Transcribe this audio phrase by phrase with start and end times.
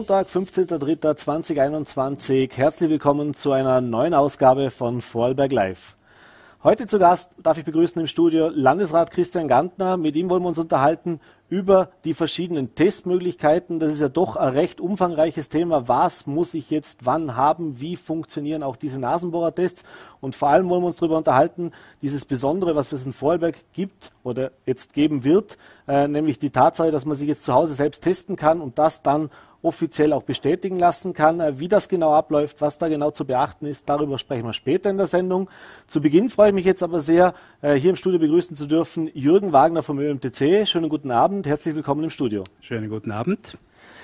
[0.00, 2.54] Montag, 15.03.2021.
[2.54, 5.94] Herzlich willkommen zu einer neuen Ausgabe von Vorarlberg Live.
[6.64, 9.98] Heute zu Gast darf ich begrüßen im Studio Landesrat Christian Gantner.
[9.98, 11.20] Mit ihm wollen wir uns unterhalten
[11.50, 13.78] über die verschiedenen Testmöglichkeiten.
[13.78, 15.88] Das ist ja doch ein recht umfangreiches Thema.
[15.88, 17.80] Was muss ich jetzt wann haben?
[17.80, 19.84] Wie funktionieren auch diese Nasenbohrertests?
[20.20, 24.12] Und vor allem wollen wir uns darüber unterhalten, dieses Besondere, was es in Vorarlberg gibt
[24.22, 28.02] oder jetzt geben wird, äh, nämlich die Tatsache, dass man sich jetzt zu Hause selbst
[28.02, 29.30] testen kann und das dann
[29.62, 31.40] offiziell auch bestätigen lassen kann.
[31.40, 34.90] Äh, wie das genau abläuft, was da genau zu beachten ist, darüber sprechen wir später
[34.90, 35.48] in der Sendung.
[35.86, 39.10] Zu Beginn freue ich mich jetzt aber sehr, äh, hier im Studio begrüßen zu dürfen
[39.14, 40.66] Jürgen Wagner vom ÖMTC.
[40.66, 42.44] Schönen guten Abend, herzlich willkommen im Studio.
[42.60, 43.58] Schönen guten Abend.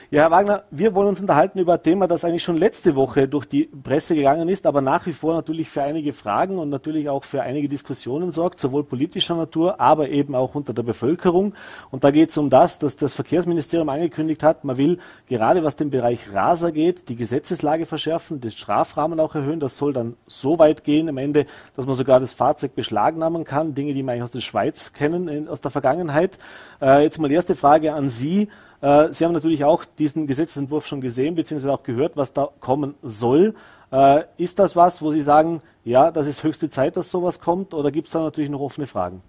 [0.09, 3.27] Ja, Herr Wagner, wir wollen uns unterhalten über ein Thema, das eigentlich schon letzte Woche
[3.27, 7.09] durch die Presse gegangen ist, aber nach wie vor natürlich für einige Fragen und natürlich
[7.09, 11.55] auch für einige Diskussionen sorgt, sowohl politischer Natur, aber eben auch unter der Bevölkerung.
[11.91, 15.75] Und da geht es um das, dass das Verkehrsministerium angekündigt hat, man will gerade was
[15.75, 19.59] den Bereich Raser geht, die Gesetzeslage verschärfen, den Strafrahmen auch erhöhen.
[19.59, 23.75] Das soll dann so weit gehen am Ende, dass man sogar das Fahrzeug beschlagnahmen kann.
[23.75, 26.39] Dinge, die wir eigentlich aus der Schweiz kennen, aus der Vergangenheit.
[26.81, 28.49] Äh, jetzt mal die erste Frage an Sie.
[28.87, 32.95] Äh, Sie haben natürlich auch diesen Gesetzentwurf schon gesehen, beziehungsweise auch gehört, was da kommen
[33.03, 33.55] soll.
[33.91, 37.75] Äh, ist das was, wo Sie sagen, ja, das ist höchste Zeit, dass sowas kommt,
[37.75, 39.23] oder gibt es da natürlich noch offene Fragen?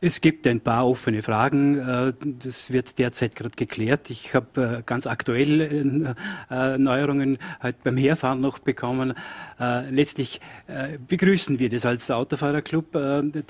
[0.00, 1.78] Es gibt ein paar offene Fragen.
[1.78, 4.10] Äh, das wird derzeit gerade geklärt.
[4.10, 6.16] Ich habe ganz aktuell
[6.50, 9.14] Neuerungen heute beim Herfahren noch bekommen.
[9.90, 10.40] Letztlich
[11.08, 12.96] begrüßen wir das als Autofahrerclub,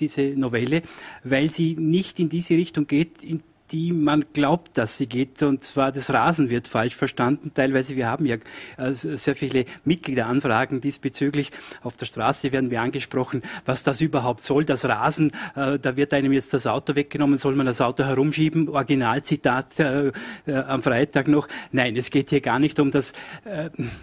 [0.00, 0.82] diese Novelle,
[1.22, 3.22] weil sie nicht in diese Richtung geht,
[3.70, 5.42] die man glaubt, dass sie geht.
[5.42, 7.52] Und zwar das Rasen wird falsch verstanden.
[7.54, 8.36] Teilweise, wir haben ja
[8.76, 11.50] äh, sehr viele Mitgliederanfragen diesbezüglich.
[11.82, 14.64] Auf der Straße werden wir angesprochen, was das überhaupt soll.
[14.64, 18.68] Das Rasen, äh, da wird einem jetzt das Auto weggenommen, soll man das Auto herumschieben?
[18.68, 20.12] Originalzitat äh,
[20.46, 21.48] am Freitag noch.
[21.72, 23.12] Nein, es geht hier gar nicht um das,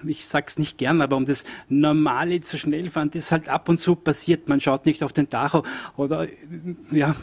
[0.06, 3.79] ich sag's nicht gern, aber um das normale zu schnell fahren, das halt ab und
[3.79, 4.47] zu passiert.
[4.47, 5.63] Man schaut nicht auf den Tacho
[5.97, 6.28] oder
[6.91, 7.16] ja,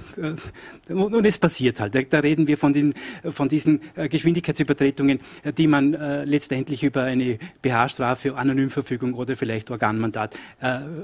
[0.89, 1.95] und, es passiert halt.
[1.95, 2.95] Da reden wir von, den,
[3.31, 9.71] von diesen äh, Geschwindigkeitsübertretungen, äh, die man äh, letztendlich über eine BH-Strafe, Anonymverfügung oder vielleicht
[9.71, 10.35] Organmandat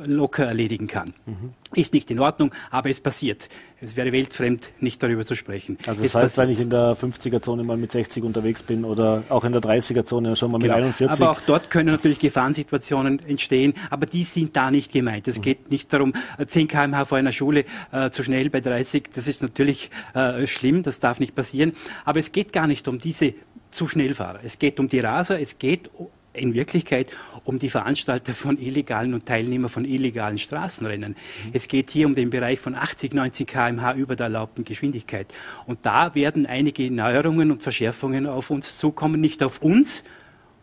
[0.06, 1.12] locker erledigen kann.
[1.26, 1.52] Mhm.
[1.74, 3.48] Ist nicht in Ordnung, aber es passiert.
[3.80, 5.78] Es wäre weltfremd, nicht darüber zu sprechen.
[5.86, 9.22] Also das es heißt, wenn ich in der 50er-Zone mal mit 60 unterwegs bin oder
[9.28, 10.76] auch in der 30er-Zone schon mal genau.
[10.76, 11.22] mit 41.
[11.22, 15.28] Aber auch dort können natürlich Gefahrensituationen entstehen, aber die sind da nicht gemeint.
[15.28, 15.42] Es mhm.
[15.42, 16.12] geht nicht darum,
[16.44, 19.10] 10 km/h vor einer Schule äh, zu schnell bei 30.
[19.14, 21.72] Das ist natürlich äh, schlimm, das darf nicht passieren.
[22.04, 23.34] Aber es geht gar nicht um diese
[23.70, 24.40] zu Schnellfahrer.
[24.42, 25.90] Es geht um die Raser, es geht
[26.38, 27.08] in Wirklichkeit
[27.44, 31.12] um die Veranstalter von illegalen und Teilnehmer von illegalen Straßenrennen.
[31.12, 31.50] Mhm.
[31.52, 35.26] Es geht hier um den Bereich von 80, 90 kmh über der erlaubten Geschwindigkeit.
[35.66, 40.04] Und da werden einige Neuerungen und Verschärfungen auf uns zukommen, nicht auf uns,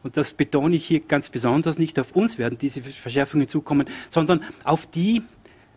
[0.04, 4.44] und das betone ich hier ganz besonders, nicht auf uns werden diese Verschärfungen zukommen, sondern
[4.64, 5.24] auf die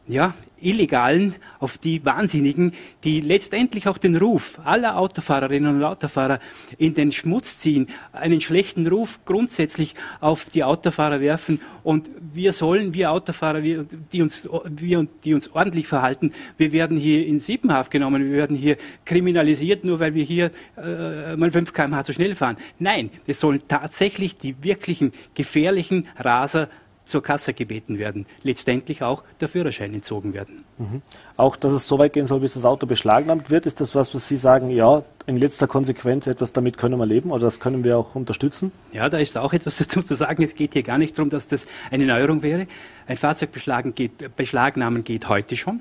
[0.06, 2.72] ja, Illegalen, auf die Wahnsinnigen,
[3.04, 6.40] die letztendlich auch den Ruf aller Autofahrerinnen und Autofahrer
[6.78, 11.60] in den Schmutz ziehen, einen schlechten Ruf grundsätzlich auf die Autofahrer werfen.
[11.82, 16.96] Und wir sollen, wir Autofahrer, wir, die, uns, wir, die uns ordentlich verhalten, wir werden
[16.96, 21.72] hier in Siebenhaft genommen, wir werden hier kriminalisiert, nur weil wir hier äh, mal 5
[21.72, 22.56] km/h zu schnell fahren.
[22.78, 26.68] Nein, es sollen tatsächlich die wirklichen gefährlichen Raser
[27.08, 30.64] zur Kasse gebeten werden, letztendlich auch der Führerschein entzogen werden.
[30.78, 31.02] Mhm.
[31.36, 34.14] Auch, dass es so weit gehen soll, bis das Auto beschlagnahmt wird, ist das was,
[34.14, 37.84] was Sie sagen, ja, in letzter Konsequenz etwas damit können wir leben oder das können
[37.84, 38.72] wir auch unterstützen?
[38.92, 40.42] Ja, da ist auch etwas dazu zu sagen.
[40.42, 42.66] Es geht hier gar nicht darum, dass das eine Neuerung wäre.
[43.06, 43.50] Ein Fahrzeug
[43.94, 45.80] geht, beschlagnahmen geht heute schon.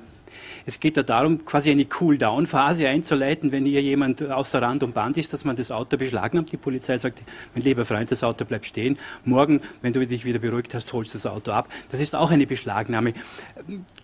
[0.68, 5.16] Es geht ja darum, quasi eine Cool-Down-Phase einzuleiten, wenn hier jemand außer Rand und Band
[5.16, 6.52] ist, dass man das Auto beschlagnahmt.
[6.52, 7.24] Die Polizei sagt,
[7.56, 9.00] mein lieber Freund, das Auto bleibt stehen.
[9.24, 11.70] Morgen, wenn du dich wieder beruhigt hast, holst du das Auto ab.
[11.90, 13.14] Das ist auch eine Beschlagnahme.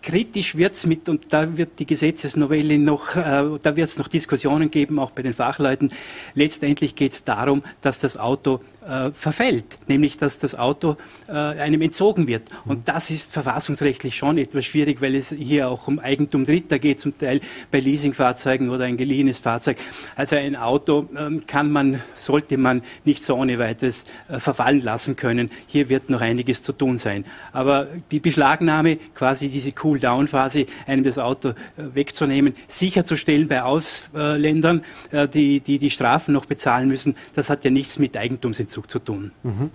[0.00, 4.70] Kritisch wird's mit, und da wird die Gesetzesnovelle noch, äh, da wird es noch Diskussionen
[4.70, 5.92] geben, auch bei den Fachleuten.
[6.32, 10.96] Letztendlich geht es darum, dass das Auto äh, verfällt, nämlich dass das Auto
[11.26, 12.42] äh, einem entzogen wird.
[12.64, 17.00] Und das ist verfassungsrechtlich schon etwas schwierig, weil es hier auch um Eigentum Dritter geht,
[17.00, 17.40] zum Teil
[17.70, 19.78] bei Leasingfahrzeugen oder ein geliehenes Fahrzeug.
[20.16, 25.16] Also ein Auto äh, kann man, sollte man nicht so ohne weiteres äh, verfallen lassen
[25.16, 25.50] können.
[25.66, 27.24] Hier wird noch einiges zu tun sein.
[27.52, 31.54] Aber die Beschlagnahme, quasi diese Cool-Down-Phase, einem das Auto äh,
[31.94, 37.70] wegzunehmen, sicherzustellen bei Ausländern, äh, die, die die Strafen noch bezahlen müssen, das hat ja
[37.70, 39.30] nichts mit Eigentumsentzug Bezug zu tun.
[39.44, 39.70] Mhm.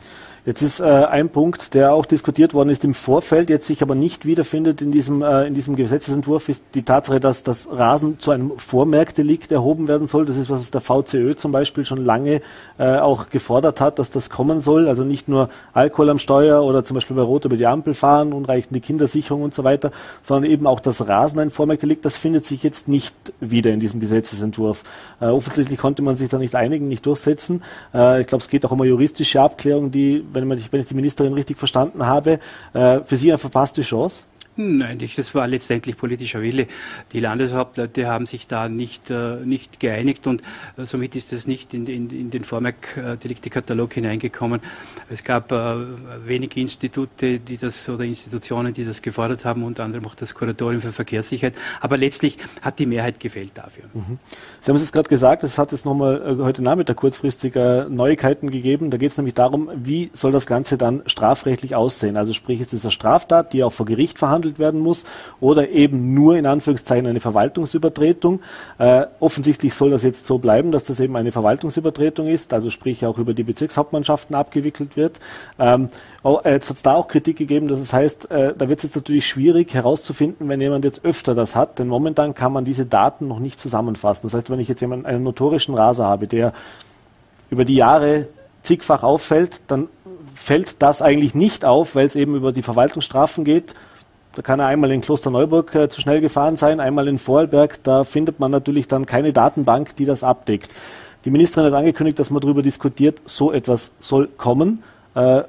[0.50, 3.94] Jetzt ist äh, ein Punkt, der auch diskutiert worden ist im Vorfeld, jetzt sich aber
[3.94, 8.32] nicht wiederfindet in diesem, äh, in diesem Gesetzesentwurf, ist die Tatsache, dass das Rasen zu
[8.32, 10.26] einem Vormerkdelikt erhoben werden soll.
[10.26, 12.42] Das ist, was der VCÖ zum Beispiel schon lange
[12.80, 14.88] äh, auch gefordert hat, dass das kommen soll.
[14.88, 18.34] Also nicht nur Alkohol am Steuer oder zum Beispiel bei Rot über die Ampel fahren,
[18.34, 19.92] unreichende Kindersicherung und so weiter,
[20.24, 22.04] sondern eben auch das Rasen ein Vormerkdelikt.
[22.06, 24.82] Das findet sich jetzt nicht wieder in diesem Gesetzesentwurf.
[25.22, 27.62] Äh, offensichtlich konnte man sich da nicht einigen, nicht durchsetzen.
[27.94, 30.86] Äh, ich glaube, es geht auch um eine juristische Abklärung, die wenn, ich, wenn ich
[30.86, 32.40] die Ministerin richtig verstanden habe,
[32.74, 34.26] äh, für Sie eine verpasste Chance?
[34.62, 36.68] Nein, das war letztendlich politischer Wille.
[37.14, 40.42] Die Landeshauptleute haben sich da nicht, äh, nicht geeinigt und
[40.76, 44.60] äh, somit ist es nicht in, in, in den Vormerk-Delikte-Katalog hineingekommen.
[45.10, 45.76] Es gab äh,
[46.26, 50.82] wenige Institute, die das oder Institutionen, die das gefordert haben, unter anderem auch das Kuratorium
[50.82, 51.56] für Verkehrssicherheit.
[51.80, 53.86] Aber letztlich hat die Mehrheit gefehlt dafür.
[53.94, 54.20] Mhm.
[54.60, 58.52] Sie haben es gerade gesagt, es hat jetzt nochmal äh, heute Nachmittag kurzfristig äh, Neuigkeiten
[58.52, 58.92] gegeben.
[58.92, 62.18] Da geht es nämlich darum, wie soll das Ganze dann strafrechtlich aussehen?
[62.18, 65.06] Also sprich, ist es eine Straftat, die auch vor Gericht verhandelt behandelt werden muss
[65.40, 68.42] oder eben nur in Anführungszeichen eine Verwaltungsübertretung.
[68.78, 73.06] Äh, offensichtlich soll das jetzt so bleiben, dass das eben eine Verwaltungsübertretung ist, also sprich
[73.06, 75.20] auch über die Bezirkshauptmannschaften abgewickelt wird.
[75.58, 75.90] Ähm,
[76.24, 78.84] äh, jetzt hat es da auch Kritik gegeben, dass es heißt, äh, da wird es
[78.84, 82.86] jetzt natürlich schwierig herauszufinden, wenn jemand jetzt öfter das hat, denn momentan kann man diese
[82.86, 84.24] Daten noch nicht zusammenfassen.
[84.24, 86.54] Das heißt, wenn ich jetzt jemanden, einen notorischen Raser habe, der
[87.50, 88.28] über die Jahre
[88.62, 89.88] zigfach auffällt, dann
[90.36, 93.74] fällt das eigentlich nicht auf, weil es eben über die Verwaltungsstrafen geht,
[94.34, 97.84] da kann er einmal in Klosterneuburg äh, zu schnell gefahren sein, einmal in Vorarlberg.
[97.84, 100.72] Da findet man natürlich dann keine Datenbank, die das abdeckt.
[101.26, 104.84] Die Ministerin hat angekündigt, dass man darüber diskutiert, so etwas soll kommen.
[105.16, 105.44] Äh,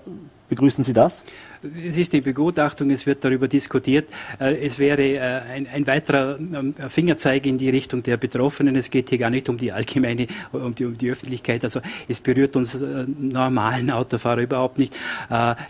[0.49, 1.23] begrüßen Sie das?
[1.63, 4.09] Es ist die Begutachtung, es wird darüber diskutiert.
[4.39, 8.77] Äh, es wäre äh, ein, ein weiterer ähm, Fingerzeig in die Richtung der Betroffenen.
[8.77, 11.63] Es geht hier gar nicht um die allgemeine, um die, um die Öffentlichkeit.
[11.63, 14.97] Also es berührt uns äh, normalen Autofahrer überhaupt nicht.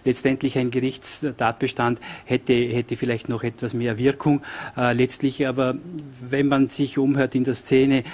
[0.04, 4.42] Letztendlich ein Gerichtstatbestand hätte, hätte vielleicht noch etwas mehr Wirkung.
[4.76, 5.76] Letztlich aber,
[6.20, 8.04] wenn man sich umhört in der Szene,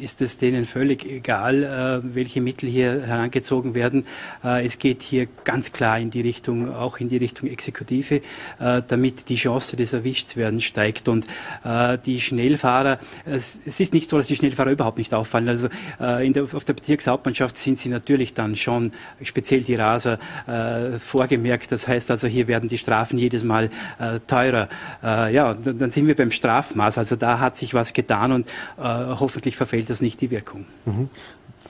[0.00, 4.06] ist es denen völlig egal, welche Mittel hier herangezogen werden.
[4.42, 8.22] Es geht hier ganz klar in die Richtung auch in die Richtung Exekutive,
[8.60, 11.08] äh, damit die Chance des Erwischtwerden steigt.
[11.08, 11.26] Und
[11.64, 15.48] äh, die Schnellfahrer, es, es, ist nicht so, dass die Schnellfahrer überhaupt nicht auffallen.
[15.48, 15.68] Also
[15.98, 18.92] äh, der, auf der Bezirkshauptmannschaft sind sie natürlich dann schon,
[19.22, 20.18] speziell die Raser,
[20.98, 21.72] vorgemerkt.
[21.72, 23.70] Das heißt also, hier werden die Strafen jedes Mal
[24.26, 24.68] teurer.
[25.02, 26.98] Ja, dann sind wir beim Strafmaß.
[26.98, 28.46] Also da hat sich was getan und
[28.78, 30.66] hoffentlich verfällt das nicht die Wirkung.
[30.84, 31.08] Mhm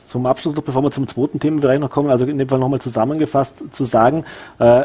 [0.09, 2.81] zum Abschluss noch, bevor wir zum zweiten Themenbereich noch kommen, also in dem Fall nochmal
[2.81, 4.25] zusammengefasst zu sagen,
[4.59, 4.85] äh,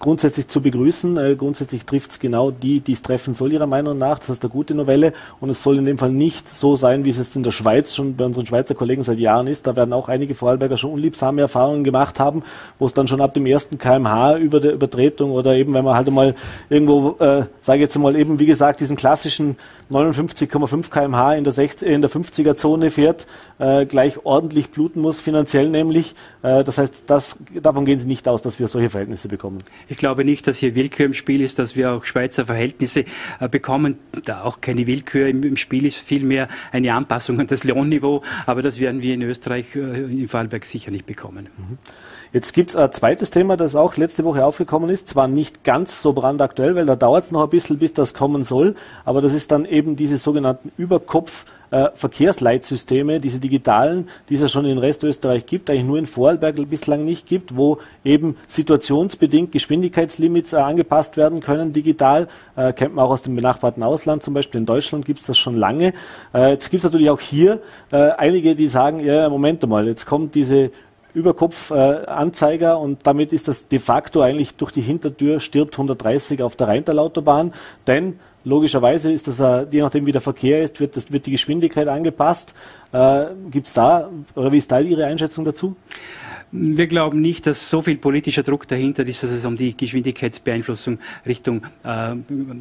[0.00, 1.16] grundsätzlich zu begrüßen.
[1.16, 4.18] Äh, grundsätzlich trifft es genau die, die es treffen soll, Ihrer Meinung nach.
[4.18, 5.12] Das ist eine gute Novelle.
[5.38, 7.94] Und es soll in dem Fall nicht so sein, wie es jetzt in der Schweiz
[7.94, 9.66] schon bei unseren Schweizer Kollegen seit Jahren ist.
[9.66, 12.42] Da werden auch einige Vorarlberger schon unliebsame Erfahrungen gemacht haben,
[12.78, 15.94] wo es dann schon ab dem ersten kmh über der Übertretung oder eben, wenn man
[15.94, 16.34] halt mal
[16.68, 19.56] irgendwo, äh, sage ich jetzt mal eben, wie gesagt, diesen klassischen
[19.90, 23.26] 59,5 kmh in der, 60, in der 50er-Zone fährt,
[23.58, 26.14] äh, gleich ordentlich bluten muss, finanziell nämlich.
[26.42, 29.58] Äh, das heißt, das, davon gehen Sie nicht aus, dass wir solche Verhältnisse bekommen.
[29.90, 33.04] Ich glaube nicht, dass hier Willkür im Spiel ist, dass wir auch Schweizer Verhältnisse
[33.40, 33.98] äh, bekommen.
[34.24, 38.22] Da auch keine Willkür im, Spiel ist, vielmehr eine Anpassung an das Lohnniveau.
[38.46, 41.48] Aber das werden wir in Österreich, äh, in Vorarlberg sicher nicht bekommen.
[41.58, 41.78] Mhm.
[42.32, 45.08] Jetzt gibt es ein zweites Thema, das auch letzte Woche aufgekommen ist.
[45.08, 48.44] Zwar nicht ganz so brandaktuell, weil da dauert es noch ein bisschen, bis das kommen
[48.44, 54.40] soll, aber das ist dann eben diese sogenannten Überkopf- äh, Verkehrsleitsysteme, diese digitalen, die es
[54.40, 59.52] ja schon in Restösterreich gibt, eigentlich nur in Vorarlberg bislang nicht gibt, wo eben situationsbedingt
[59.52, 62.28] Geschwindigkeitslimits äh, angepasst werden können digital.
[62.56, 65.38] Äh, kennt man auch aus dem benachbarten Ausland, zum Beispiel in Deutschland gibt es das
[65.38, 65.92] schon lange.
[66.34, 67.60] Äh, jetzt gibt es natürlich auch hier
[67.92, 70.72] äh, einige, die sagen, ja, Moment mal, jetzt kommt diese
[71.14, 76.56] Überkopf-Anzeiger äh, und damit ist das de facto eigentlich durch die Hintertür stirbt 130 auf
[76.56, 77.52] der Rheintal-Autobahn,
[77.86, 81.32] denn logischerweise ist das, äh, je nachdem wie der Verkehr ist, wird, das, wird die
[81.32, 82.54] Geschwindigkeit angepasst.
[82.92, 85.76] Äh, Gibt es da, oder wie ist da Ihre Einschätzung dazu?
[86.52, 90.98] Wir glauben nicht, dass so viel politischer Druck dahinter ist, dass es um die Geschwindigkeitsbeeinflussung
[91.24, 92.16] Richtung äh,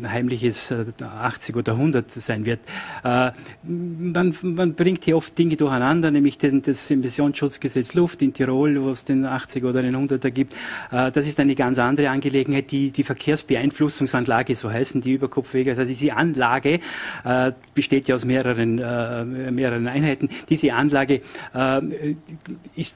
[0.07, 2.59] heimliches äh, 80 oder 100 sein wird.
[3.03, 3.31] Äh,
[3.63, 8.91] man, man, bringt hier oft Dinge durcheinander, nämlich den, das Emissionsschutzgesetz Luft in Tirol, wo
[8.91, 10.53] es den 80 oder den 100er gibt.
[10.91, 12.69] Äh, das ist eine ganz andere Angelegenheit.
[12.69, 16.79] Die, die Verkehrsbeeinflussungsanlage, so heißen die Überkopfwege, also diese Anlage
[17.23, 20.29] äh, besteht ja aus mehreren, äh, mehreren Einheiten.
[20.47, 21.21] Diese Anlage
[22.75, 22.95] ist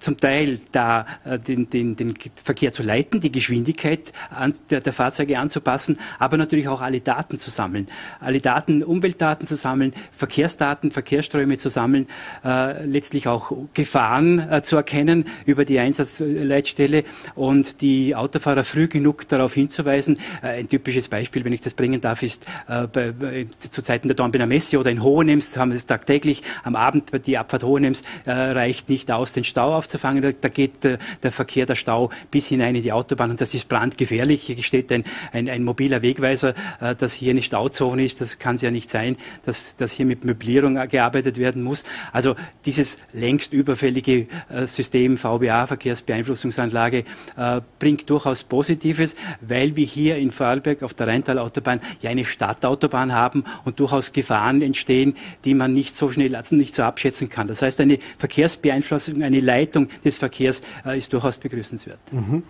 [0.00, 4.92] zum Teil da äh, den, den, den Verkehr zu leiten, die Geschwindigkeit an, der, der
[4.92, 7.86] Fahrzeuge anzupassen, aber natürlich auch alle Daten zu sammeln.
[8.18, 12.08] Alle Daten, Umweltdaten zu sammeln, Verkehrsdaten, Verkehrsströme zu sammeln,
[12.44, 17.04] äh, letztlich auch Gefahren äh, zu erkennen über die Einsatzleitstelle
[17.34, 20.18] und die Autofahrer früh genug darauf hinzuweisen.
[20.42, 24.08] Äh, ein typisches Beispiel, wenn ich das bringen darf, ist äh, bei, bei, zu Zeiten
[24.08, 28.02] der Dornbirner Messe oder in Hohenems, haben wir es tagtäglich, am Abend die Abfahrt Hohenems
[28.24, 30.22] äh, reicht nicht aus, den Stau aufzufangen.
[30.22, 33.54] Da, da geht äh, der Verkehr, der Stau bis hinein in die Autobahn und das
[33.54, 34.42] ist brandgefährlich.
[34.42, 38.20] Hier steht ein, ein, ein mobiler Wegweiser, äh, dass hier eine Stauzone ist.
[38.20, 41.84] Das kann es ja nicht sein, dass, dass hier mit Möblierung gearbeitet werden muss.
[42.12, 47.04] Also dieses längst überfällige äh, System VBA, Verkehrsbeeinflussungsanlage,
[47.36, 53.12] äh, bringt durchaus Positives, weil wir hier in Vorarlberg auf der Rheintalautobahn ja eine Stadtautobahn
[53.12, 57.48] haben und durchaus Gefahren entstehen, die man nicht so schnell, also nicht so abschätzen kann.
[57.48, 62.00] Das heißt, eine Verkehrsbeeinflussung, eine Leitung des Verkehrs äh, ist durchaus begrüßenswert.
[62.12, 62.42] Mhm.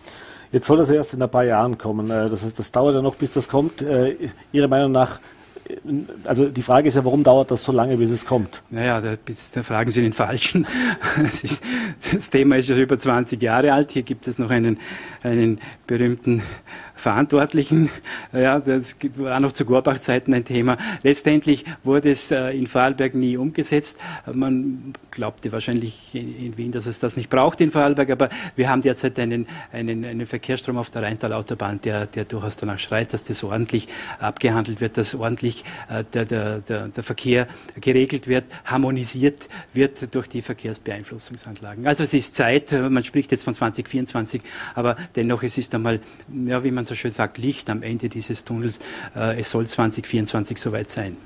[0.53, 2.11] Jetzt soll das erst in ein paar Jahren kommen.
[2.11, 3.83] Äh, das heißt, das dauert ja noch, bis das kommt.
[3.83, 5.21] Äh, Ihrer Meinung nach,
[6.25, 8.63] also die Frage ist ja, warum dauert das so lange, bis es kommt?
[8.71, 9.15] Naja, da,
[9.55, 10.67] da fragen Sie den Falschen.
[11.17, 11.63] Das, ist,
[12.13, 13.91] das, Thema ist ja über 20 Jahre alt.
[13.93, 14.79] Hier gibt es noch einen,
[15.23, 16.43] einen berühmten
[17.01, 17.91] Verantwortlichen.
[18.33, 20.77] Ja, das war noch zu Gorbach-Zeiten ein Thema.
[21.03, 23.99] Letztendlich wurde es äh, in Vorarlberg nie umgesetzt.
[24.33, 28.83] Man glaubte wahrscheinlich in Wien, dass es das nicht braucht in Vorarlberg, aber wir haben
[28.83, 33.43] derzeit einen, einen, einen Verkehrsstrom auf der Rheintalautobahn, der, der durchaus danach schreit, dass das
[33.43, 33.89] ordentlich
[34.19, 37.49] abgehandelt wird, dass ordentlich äh, der, der, der, der Verkehr
[37.81, 41.87] geregelt wird, harmonisiert wird durch die Verkehrsbeeinflussungsanlagen.
[41.87, 44.43] Also es ist Zeit, man spricht jetzt von 2024,
[44.75, 46.01] aber dennoch es ist einmal,
[46.47, 48.81] ja, wie man so schön sagt, Licht am Ende dieses Tunnels.
[49.17, 51.17] Äh, es soll 2024 soweit sein.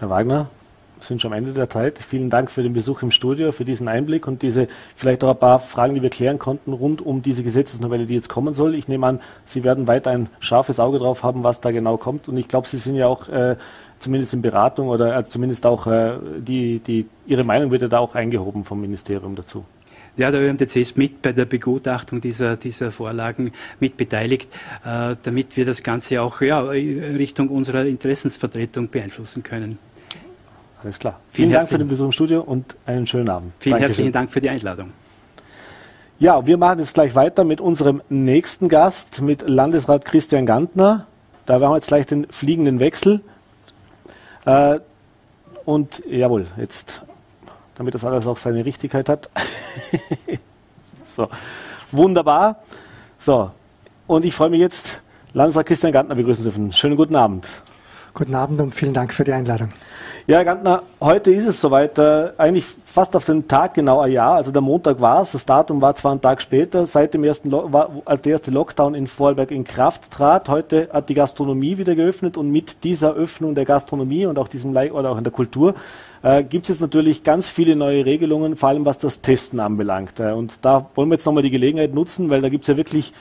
[0.00, 0.50] Herr Wagner,
[0.96, 2.00] wir sind schon am Ende der Zeit.
[2.00, 5.38] Vielen Dank für den Besuch im Studio, für diesen Einblick und diese vielleicht auch ein
[5.38, 8.74] paar Fragen, die wir klären konnten rund um diese Gesetzesnovelle, die jetzt kommen soll.
[8.74, 12.28] Ich nehme an, Sie werden weiter ein scharfes Auge drauf haben, was da genau kommt.
[12.28, 13.56] Und ich glaube, Sie sind ja auch äh,
[14.00, 18.00] zumindest in Beratung oder äh, zumindest auch äh, die, die, Ihre Meinung wird ja da
[18.00, 19.64] auch eingehoben vom Ministerium dazu.
[20.16, 24.48] Ja, der ÖMTC ist mit bei der Begutachtung dieser, dieser Vorlagen mit beteiligt,
[24.84, 29.78] äh, damit wir das Ganze auch ja, Richtung unserer Interessensvertretung beeinflussen können.
[30.82, 31.20] Alles klar.
[31.30, 33.52] Vielen, Vielen Dank für den Besuch im Studio und einen schönen Abend.
[33.58, 33.88] Vielen Dankeschön.
[33.88, 34.92] herzlichen Dank für die Einladung.
[36.18, 41.06] Ja, wir machen jetzt gleich weiter mit unserem nächsten Gast, mit Landesrat Christian Gantner.
[41.44, 43.20] Da haben wir jetzt gleich den fliegenden Wechsel.
[44.46, 44.78] Äh,
[45.66, 47.02] und jawohl, jetzt
[47.76, 49.30] damit das alles auch seine Richtigkeit hat.
[51.06, 51.28] so,
[51.92, 52.62] wunderbar.
[53.18, 53.50] So,
[54.06, 55.00] und ich freue mich jetzt,
[55.32, 56.72] Landesrat Christian Gantner begrüßen zu dürfen.
[56.72, 57.46] Schönen guten Abend.
[58.16, 59.68] Guten Abend und vielen Dank für die Einladung.
[60.26, 64.36] Ja, Gantner, heute ist es soweit, äh, eigentlich fast auf den Tag genau ein Jahr.
[64.36, 67.52] Also der Montag war es, das Datum war zwar ein Tag später, seit dem ersten,
[67.52, 70.48] war, als der erste Lockdown in Vorarlberg in Kraft trat.
[70.48, 74.74] Heute hat die Gastronomie wieder geöffnet und mit dieser Öffnung der Gastronomie und auch diesem
[74.74, 75.74] oder auch in der Kultur
[76.22, 80.20] äh, gibt es jetzt natürlich ganz viele neue Regelungen, vor allem was das Testen anbelangt.
[80.20, 82.78] Äh, und da wollen wir jetzt nochmal die Gelegenheit nutzen, weil da gibt es ja
[82.78, 83.12] wirklich,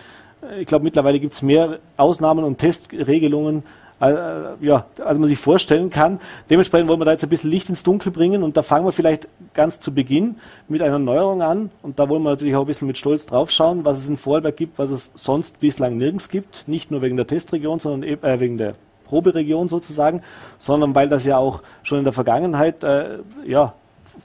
[0.42, 3.64] äh, ich glaube mittlerweile gibt es mehr Ausnahmen und Testregelungen
[4.00, 6.20] ja, als man sich vorstellen kann.
[6.50, 8.92] Dementsprechend wollen wir da jetzt ein bisschen Licht ins Dunkel bringen und da fangen wir
[8.92, 10.36] vielleicht ganz zu Beginn
[10.68, 13.86] mit einer Neuerung an und da wollen wir natürlich auch ein bisschen mit Stolz draufschauen,
[13.86, 17.28] was es in Vorarlberg gibt, was es sonst bislang nirgends gibt, nicht nur wegen der
[17.28, 18.75] Testregion, sondern eben, äh, wegen der
[19.06, 20.24] Proberegion sozusagen,
[20.60, 23.74] sondern weil das ja auch schon in der Vergangenheit äh, ja,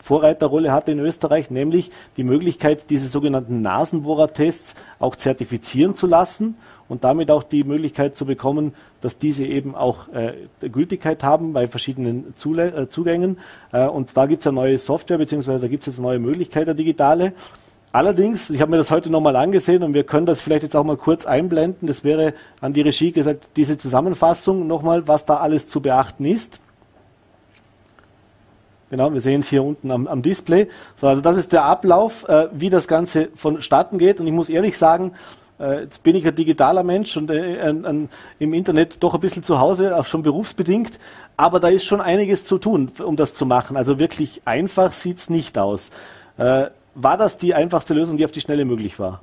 [0.03, 6.57] Vorreiterrolle hatte in Österreich, nämlich die Möglichkeit, diese sogenannten Nasenbohrertests auch zertifizieren zu lassen
[6.91, 10.35] und damit auch die Möglichkeit zu bekommen, dass diese eben auch äh,
[10.69, 13.39] Gültigkeit haben bei verschiedenen Zule äh, Zugängen.
[13.73, 16.77] Äh, und da gibt es ja neue Software, beziehungsweise da gibt es jetzt neue Möglichkeiten,
[16.77, 17.33] digitale.
[17.93, 20.85] Allerdings, ich habe mir das heute nochmal angesehen und wir können das vielleicht jetzt auch
[20.85, 21.87] mal kurz einblenden.
[21.87, 26.61] Das wäre an die Regie gesagt, diese Zusammenfassung nochmal, was da alles zu beachten ist.
[28.91, 30.69] Genau, wir sehen es hier unten am, am, Display.
[30.97, 34.19] So, also das ist der Ablauf, äh, wie das Ganze vonstatten geht.
[34.19, 35.13] Und ich muss ehrlich sagen,
[35.61, 39.43] jetzt bin ich ein digitaler Mensch und äh, an, an, im Internet doch ein bisschen
[39.43, 40.99] zu Hause, auch schon berufsbedingt.
[41.37, 43.76] Aber da ist schon einiges zu tun, um das zu machen.
[43.76, 45.90] Also wirklich einfach sieht es nicht aus.
[46.38, 49.21] Äh, war das die einfachste Lösung, die auf die Schnelle möglich war?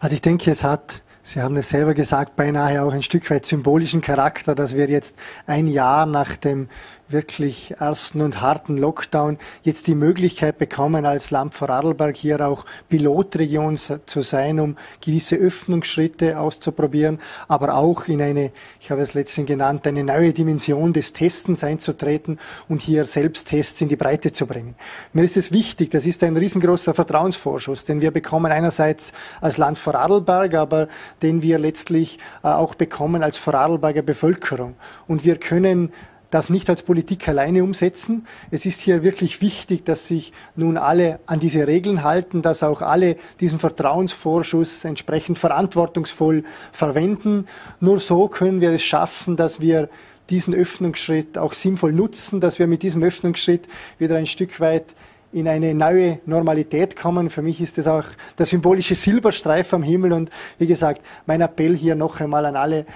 [0.00, 3.44] Also ich denke, es hat Sie haben es selber gesagt, beinahe auch ein Stück weit
[3.44, 5.14] symbolischen Charakter, dass wir jetzt
[5.46, 6.70] ein Jahr nach dem
[7.08, 13.76] wirklich ersten und harten Lockdown jetzt die Möglichkeit bekommen, als Land Vorarlberg hier auch Pilotregion
[13.78, 19.86] zu sein, um gewisse Öffnungsschritte auszuprobieren, aber auch in eine, ich habe es letztens genannt,
[19.86, 22.38] eine neue Dimension des Testens einzutreten
[22.68, 24.74] und hier Selbsttests in die Breite zu bringen.
[25.12, 29.78] Mir ist es wichtig, das ist ein riesengroßer Vertrauensvorschuss, den wir bekommen einerseits als Land
[29.78, 30.88] Vorarlberg, aber
[31.22, 34.74] den wir letztlich äh, auch bekommen als Vorarlberger Bevölkerung.
[35.06, 35.92] Und wir können
[36.30, 38.26] das nicht als Politik alleine umsetzen.
[38.50, 42.82] Es ist hier wirklich wichtig, dass sich nun alle an diese Regeln halten, dass auch
[42.82, 47.46] alle diesen Vertrauensvorschuss entsprechend verantwortungsvoll verwenden.
[47.80, 49.88] Nur so können wir es schaffen, dass wir
[50.28, 53.66] diesen Öffnungsschritt auch sinnvoll nutzen, dass wir mit diesem Öffnungsschritt
[53.98, 54.94] wieder ein Stück weit
[55.32, 57.30] in eine neue Normalität kommen.
[57.30, 58.04] Für mich ist das auch
[58.38, 62.86] der symbolische Silberstreif am Himmel und wie gesagt, mein Appell hier noch einmal an alle,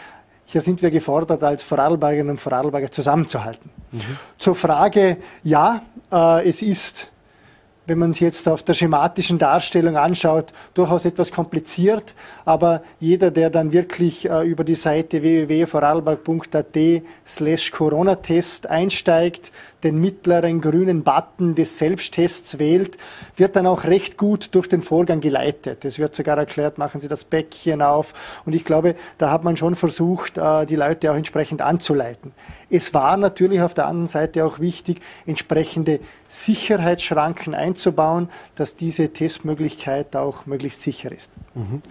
[0.53, 3.71] hier sind wir gefordert, als Vorarlbergerinnen und Vorarlberger zusammenzuhalten.
[3.91, 4.01] Mhm.
[4.39, 5.83] Zur Frage, ja,
[6.13, 7.13] äh, es ist
[7.87, 12.15] wenn man es jetzt auf der schematischen Darstellung anschaut, durchaus etwas kompliziert.
[12.45, 19.51] Aber jeder, der dann wirklich äh, über die Seite www.vorarlberg.at slash Corona-Test einsteigt,
[19.85, 22.97] den mittleren grünen Button des Selbsttests wählt,
[23.37, 25.85] wird dann auch recht gut durch den Vorgang geleitet.
[25.85, 28.15] Es wird sogar erklärt, machen Sie das Bäckchen auf.
[28.45, 32.33] Und ich glaube, da hat man schon versucht, äh, die Leute auch entsprechend anzuleiten.
[32.71, 40.17] Es war natürlich auf der anderen Seite auch wichtig, entsprechende Sicherheitsschranken einzubauen, dass diese Testmöglichkeit
[40.17, 41.31] auch möglichst sicher ist.
[41.55, 41.83] Mhm.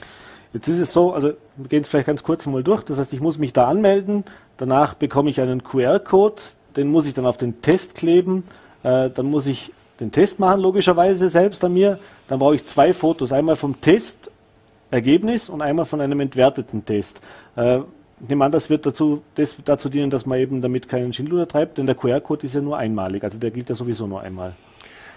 [0.53, 2.83] Jetzt ist es so, also wir gehen es vielleicht ganz kurz mal durch.
[2.83, 4.25] Das heißt, ich muss mich da anmelden,
[4.57, 6.41] danach bekomme ich einen QR-Code,
[6.75, 8.43] den muss ich dann auf den Test kleben,
[8.83, 11.99] äh, dann muss ich den Test machen, logischerweise selbst an mir.
[12.27, 17.21] Dann brauche ich zwei Fotos, einmal vom Testergebnis und einmal von einem entwerteten Test.
[17.55, 17.79] Äh,
[18.21, 21.47] ich nehme an, das wird dazu, das, dazu dienen, dass man eben damit keinen Schindluder
[21.47, 24.53] treibt, denn der QR-Code ist ja nur einmalig, also der gilt ja sowieso nur einmal.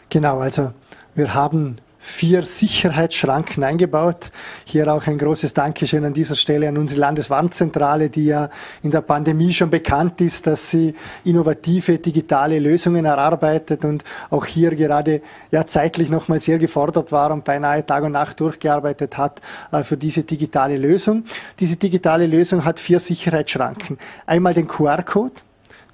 [0.08, 0.72] Genau, also
[1.14, 4.30] wir haben vier Sicherheitsschranken eingebaut.
[4.66, 8.50] Hier auch ein großes Dankeschön an dieser Stelle an unsere Landeswarnzentrale, die ja
[8.82, 10.94] in der Pandemie schon bekannt ist, dass sie
[11.24, 17.44] innovative digitale Lösungen erarbeitet und auch hier gerade ja zeitlich nochmal sehr gefordert war und
[17.44, 19.40] beinahe Tag und Nacht durchgearbeitet hat
[19.72, 21.24] äh, für diese digitale Lösung.
[21.58, 23.98] Diese digitale Lösung hat vier Sicherheitsschranken.
[24.26, 25.40] Einmal den QR-Code.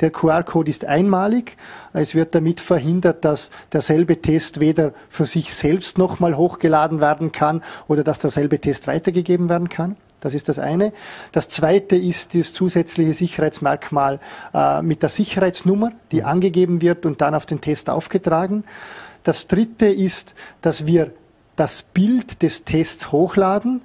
[0.00, 1.56] Der QR-Code ist einmalig.
[1.92, 7.62] Es wird damit verhindert, dass derselbe Test weder für sich selbst nochmal hochgeladen werden kann
[7.86, 9.96] oder dass derselbe Test weitergegeben werden kann.
[10.20, 10.92] Das ist das eine.
[11.32, 14.20] Das zweite ist das zusätzliche Sicherheitsmerkmal
[14.52, 18.64] äh, mit der Sicherheitsnummer, die angegeben wird und dann auf den Test aufgetragen.
[19.24, 21.12] Das dritte ist, dass wir
[21.56, 23.82] das Bild des Tests hochladen,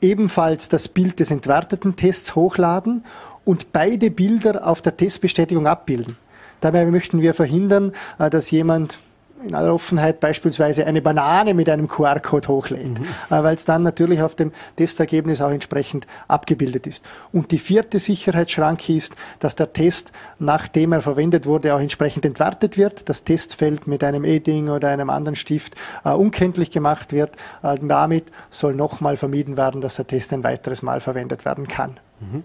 [0.00, 3.04] ebenfalls das Bild des entwerteten Tests hochladen
[3.46, 6.18] und beide Bilder auf der Testbestätigung abbilden.
[6.60, 8.98] Dabei möchten wir verhindern, äh, dass jemand
[9.44, 13.06] in aller Offenheit beispielsweise eine Banane mit einem QR-Code hochlädt, mhm.
[13.30, 17.04] Äh, weil es dann natürlich auf dem Testergebnis auch entsprechend abgebildet ist.
[17.32, 22.76] Und die vierte Sicherheitsschranke ist, dass der Test, nachdem er verwendet wurde, auch entsprechend entwertet
[22.76, 27.32] wird, das Testfeld mit einem E-Ding oder einem anderen Stift äh, unkenntlich gemacht wird.
[27.62, 32.00] Äh, damit soll nochmal vermieden werden, dass der Test ein weiteres Mal verwendet werden kann.
[32.20, 32.42] Mhm.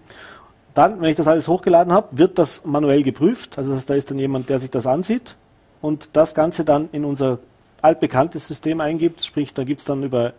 [0.74, 3.58] Dann, wenn ich das alles hochgeladen habe, wird das manuell geprüft.
[3.58, 5.36] Also da ist dann jemand, der sich das ansieht
[5.80, 7.38] und das Ganze dann in unser
[7.82, 9.22] altbekanntes System eingibt.
[9.24, 10.32] Sprich, da gibt es dann über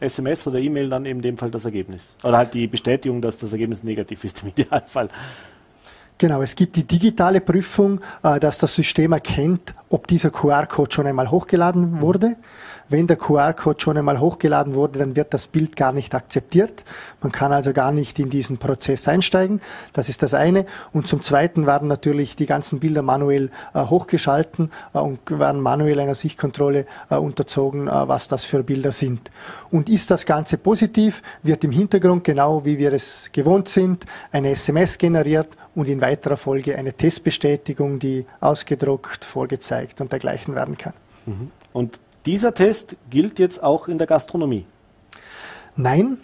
[0.00, 2.14] SMS oder E-Mail dann in dem Fall das Ergebnis.
[2.22, 5.08] Oder halt die Bestätigung, dass das Ergebnis negativ ist im Idealfall.
[6.18, 11.06] Genau, es gibt die digitale Prüfung, äh, dass das System erkennt, ob dieser QR-Code schon
[11.06, 12.00] einmal hochgeladen mhm.
[12.02, 12.36] wurde.
[12.88, 16.84] Wenn der QR-Code schon einmal hochgeladen wurde, dann wird das Bild gar nicht akzeptiert.
[17.22, 19.60] Man kann also gar nicht in diesen Prozess einsteigen.
[19.92, 20.66] Das ist das eine.
[20.92, 26.00] Und zum Zweiten werden natürlich die ganzen Bilder manuell äh, hochgeschalten äh, und werden manuell
[26.00, 29.30] einer Sichtkontrolle unterzogen, was das für Bilder sind.
[29.70, 34.50] Und ist das Ganze positiv, wird im Hintergrund, genau wie wir es gewohnt sind, eine
[34.50, 40.92] SMS generiert und in weiterer Folge eine Testbestätigung, die ausgedruckt, vorgezeigt und dergleichen werden kann.
[41.24, 41.52] Mhm.
[41.72, 44.66] Und dieser Test gilt jetzt auch in der Gastronomie.
[45.76, 46.18] Nein,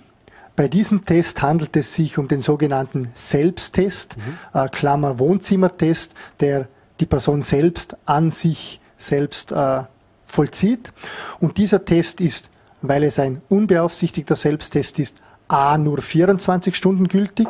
[0.56, 4.38] bei diesem Test handelt es sich um den sogenannten Selbsttest, mhm.
[4.58, 6.66] äh, Klammer Wohnzimmertest, der
[6.98, 9.84] die Person selbst an sich selbst äh,
[10.26, 10.92] vollzieht.
[11.38, 12.50] Und dieser Test ist,
[12.82, 15.22] weil es ein unbeaufsichtigter Selbsttest ist,
[15.54, 17.46] A nur 24 Stunden gültig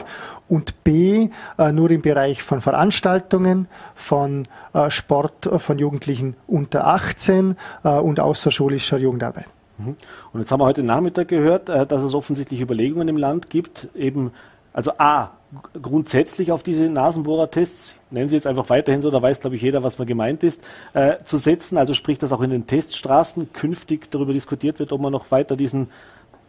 [0.46, 6.86] und B äh, nur im Bereich von Veranstaltungen, von äh, Sport äh, von Jugendlichen unter
[6.86, 9.46] 18 äh, und außerschulischer Jugendarbeit.
[9.78, 9.96] Mhm.
[10.34, 13.88] Und jetzt haben wir heute Nachmittag gehört, äh, dass es offensichtlich Überlegungen im Land gibt,
[13.94, 14.32] eben
[14.74, 15.30] also A,
[15.80, 19.82] grundsätzlich auf diese Nasenbohrertests, nennen Sie jetzt einfach weiterhin so, da weiß, glaube ich, jeder,
[19.82, 20.60] was man gemeint ist,
[20.92, 21.78] äh, zu setzen.
[21.78, 25.56] Also sprich, dass auch in den Teststraßen künftig darüber diskutiert wird, ob man noch weiter
[25.56, 25.88] diesen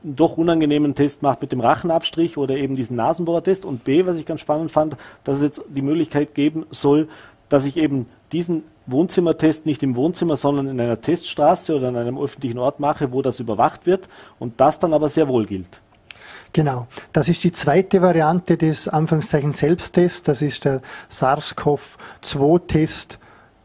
[0.06, 3.66] doch unangenehmen Test macht mit dem Rachenabstrich oder eben diesen Nasenbohrertest.
[3.66, 7.10] Und B, was ich ganz spannend fand, dass es jetzt die Möglichkeit geben soll,
[7.50, 12.20] dass ich eben diesen Wohnzimmertest nicht im Wohnzimmer, sondern in einer Teststraße oder an einem
[12.20, 15.82] öffentlichen Ort mache, wo das überwacht wird und das dann aber sehr wohl gilt.
[16.54, 20.22] Genau, das ist die zweite Variante des Anführungszeichen Selbsttests.
[20.22, 23.20] Das ist der SARS-CoV-2-Test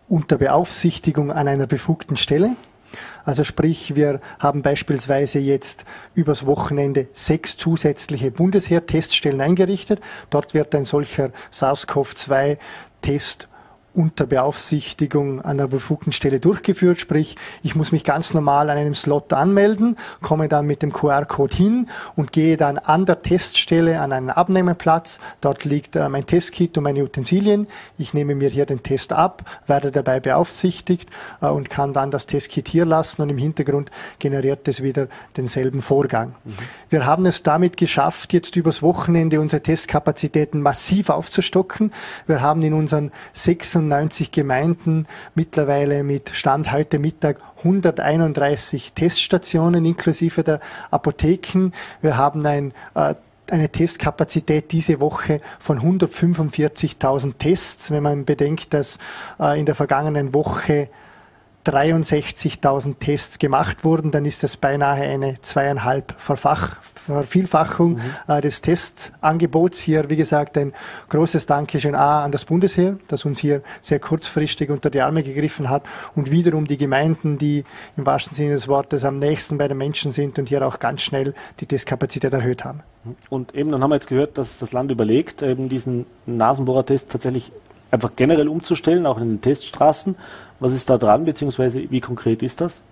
[0.08, 2.56] unter Beaufsichtigung an einer befugten Stelle.
[3.24, 10.00] Also sprich, wir haben beispielsweise jetzt übers Wochenende sechs zusätzliche Bundesheer-Teststellen eingerichtet.
[10.30, 13.48] Dort wird ein solcher SARS-CoV-2-Test
[13.94, 17.00] unter Beaufsichtigung an einer befugten Stelle durchgeführt.
[17.00, 21.56] Sprich, ich muss mich ganz normal an einem Slot anmelden, komme dann mit dem QR-Code
[21.56, 25.18] hin und gehe dann an der Teststelle an einen Abnehmeplatz.
[25.40, 27.66] Dort liegt äh, mein Testkit und meine Utensilien.
[27.98, 32.26] Ich nehme mir hier den Test ab, werde dabei beaufsichtigt äh, und kann dann das
[32.26, 36.34] Testkit hier lassen und im Hintergrund generiert es wieder denselben Vorgang.
[36.44, 36.56] Mhm.
[36.90, 41.92] Wir haben es damit geschafft, jetzt übers Wochenende unsere Testkapazitäten massiv aufzustocken.
[42.26, 43.10] Wir haben in unseren
[43.80, 51.72] 96 Gemeinden mittlerweile mit Stand heute Mittag 131 Teststationen inklusive der Apotheken.
[52.02, 53.14] Wir haben ein äh,
[53.50, 57.90] eine Testkapazität diese Woche von 145.000 Tests.
[57.90, 58.98] Wenn man bedenkt, dass
[59.40, 60.88] äh, in der vergangenen Woche
[61.66, 66.76] 63.000 Tests gemacht wurden, dann ist das beinahe eine zweieinhalb Verfach,
[67.14, 68.00] Vervielfachung mhm.
[68.28, 69.78] äh, des Testangebots.
[69.78, 70.72] Hier, wie gesagt, ein
[71.08, 75.68] großes Dankeschön A an das Bundesheer, das uns hier sehr kurzfristig unter die Arme gegriffen
[75.68, 77.64] hat und wiederum die Gemeinden, die
[77.96, 81.02] im wahrsten Sinne des Wortes am nächsten bei den Menschen sind und hier auch ganz
[81.02, 82.82] schnell die Testkapazität erhöht haben.
[83.28, 87.52] Und eben, dann haben wir jetzt gehört, dass das Land überlegt, eben diesen Nasenbohrertest tatsächlich
[87.90, 90.16] einfach generell umzustellen, auch in den Teststraßen.
[90.60, 92.82] Was ist da dran, beziehungsweise wie konkret ist das?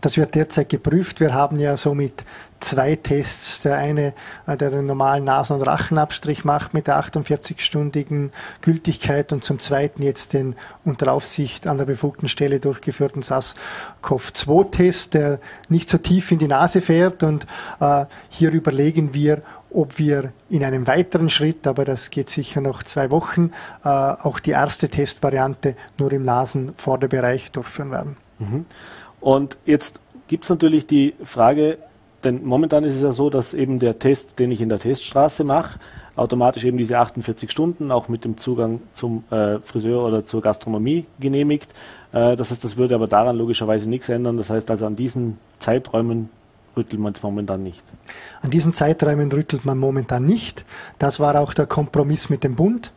[0.00, 1.20] Das wird derzeit geprüft.
[1.20, 2.24] Wir haben ja somit
[2.60, 3.60] zwei Tests.
[3.60, 4.14] Der eine,
[4.46, 8.30] äh, der den normalen Nasen- und Rachenabstrich macht mit der 48-stündigen
[8.62, 15.38] Gültigkeit und zum zweiten jetzt den unter Aufsicht an der befugten Stelle durchgeführten SARS-CoV-2-Test, der
[15.68, 17.46] nicht so tief in die Nase fährt und
[17.80, 22.84] äh, hier überlegen wir, ob wir in einem weiteren Schritt, aber das geht sicher noch
[22.84, 23.50] zwei Wochen,
[23.84, 28.16] äh, auch die erste Testvariante nur im Nasenvorderbereich durchführen werden.
[28.38, 28.66] Mhm.
[29.24, 31.78] Und jetzt gibt es natürlich die Frage,
[32.24, 35.44] denn momentan ist es ja so, dass eben der Test, den ich in der Teststraße
[35.44, 35.78] mache,
[36.14, 41.06] automatisch eben diese 48 Stunden auch mit dem Zugang zum äh, Friseur oder zur Gastronomie
[41.20, 41.72] genehmigt.
[42.12, 44.36] Äh, das heißt, das würde aber daran logischerweise nichts ändern.
[44.36, 46.28] Das heißt also an diesen Zeiträumen
[46.76, 47.82] rüttelt man momentan nicht.
[48.42, 50.66] An diesen Zeiträumen rüttelt man momentan nicht.
[50.98, 52.92] Das war auch der Kompromiss mit dem Bund.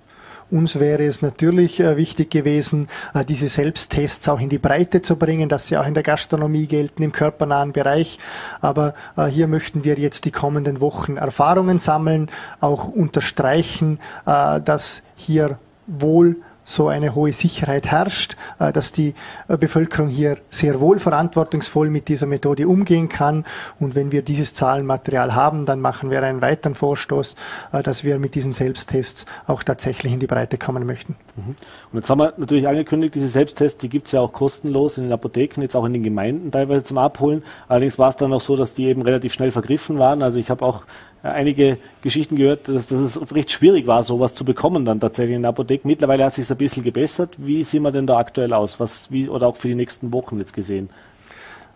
[0.50, 5.18] Uns wäre es natürlich äh, wichtig gewesen, äh, diese Selbsttests auch in die Breite zu
[5.18, 8.18] bringen, dass sie auch in der Gastronomie gelten, im körpernahen Bereich.
[8.62, 12.30] Aber äh, hier möchten wir jetzt die kommenden Wochen Erfahrungen sammeln,
[12.62, 19.16] auch unterstreichen, dass hier wohl so eine hohe Sicherheit herrscht, äh, dass die
[19.48, 23.46] äh, Bevölkerung hier sehr wohl verantwortungsvoll mit dieser Methode umgehen kann.
[23.80, 27.36] Und wenn wir dieses Zahlenmaterial haben, dann machen wir einen weiteren Vorstoß,
[27.72, 31.16] äh, dass wir mit diesen Selbsttests auch tatsächlich in die Breite kommen möchten.
[31.38, 31.56] Mhm.
[31.94, 35.06] Und jetzt haben wir natürlich angekündigt, diese Selbsttests, die gibt es ja auch kostenlos in
[35.06, 37.44] den Apotheken, jetzt auch in den Gemeinden teilweise zum Abholen.
[37.70, 40.22] Allerdings war es dann noch so, dass die eben relativ schnell vergriffen waren.
[40.22, 40.84] Also ich habe auch
[41.32, 45.44] einige Geschichten gehört, dass, dass es recht schwierig war, sowas zu bekommen dann tatsächlich in
[45.44, 45.88] der Apotheke.
[45.88, 47.36] Mittlerweile hat sich ein bisschen gebessert.
[47.38, 48.80] Wie sehen wir denn da aktuell aus?
[48.80, 50.90] Was, wie, oder auch für die nächsten Wochen jetzt gesehen?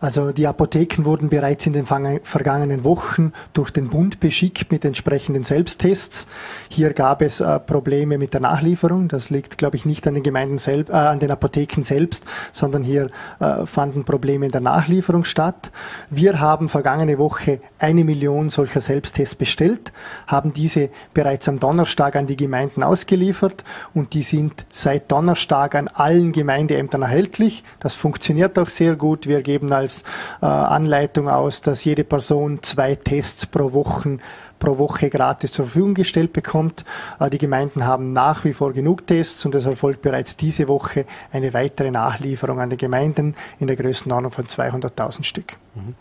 [0.02, 5.44] Also die Apotheken wurden bereits in den vergangenen Wochen durch den Bund beschickt mit entsprechenden
[5.44, 6.26] Selbsttests.
[6.70, 9.08] Hier gab es äh, Probleme mit der Nachlieferung.
[9.08, 12.82] Das liegt, glaube ich, nicht an den Gemeinden selbst, äh, an den Apotheken selbst, sondern
[12.82, 15.72] hier äh, fanden Probleme in der Nachlieferung statt.
[16.10, 19.94] Wir haben vergangene Woche eine Million solcher Selbsttests bestellt,
[20.26, 25.88] haben diese bereits am Donnerstag an die Gemeinden ausgeliefert und die sind seit Donnerstag an
[25.88, 27.64] allen Gemeindeämtern erhältlich.
[27.80, 29.28] Das funktioniert auch sehr gut.
[29.28, 30.04] Wir geben als als
[30.42, 34.20] äh, Anleitung aus, dass jede Person zwei Tests pro Woche
[34.60, 36.86] pro Woche gratis zur Verfügung gestellt bekommt.
[37.20, 41.06] Äh, die Gemeinden haben nach wie vor genug Tests und es erfolgt bereits diese Woche
[41.32, 45.58] eine weitere Nachlieferung an die Gemeinden in der Größenordnung von 200.000 Stück.
[45.74, 45.96] Mhm.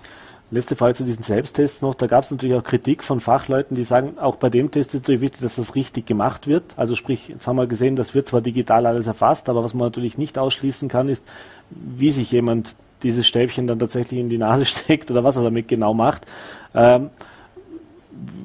[0.52, 1.94] Letzte Frage zu diesen Selbsttests noch.
[1.94, 4.94] Da gab es natürlich auch Kritik von Fachleuten, die sagen, auch bei dem Test ist
[4.94, 6.64] es natürlich wichtig, dass das richtig gemacht wird.
[6.76, 9.86] Also sprich, jetzt haben wir gesehen, das wird zwar digital alles erfasst, aber was man
[9.86, 11.24] natürlich nicht ausschließen kann, ist,
[11.70, 15.68] wie sich jemand dieses Stäbchen dann tatsächlich in die Nase steckt oder was er damit
[15.68, 16.26] genau macht.
[16.74, 17.10] Ähm,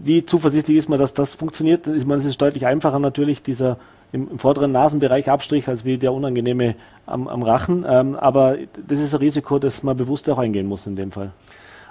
[0.04, 1.88] wie zuversichtlich ist man, dass das funktioniert?
[1.88, 3.78] Ich meine, es ist deutlich einfacher natürlich, dieser
[4.12, 7.86] im, im, vorderen Nasenbereich Abstrich, als wie der unangenehme am, am Rachen.
[7.88, 11.32] Ähm, aber das ist ein Risiko, das man bewusst auch eingehen muss in dem Fall.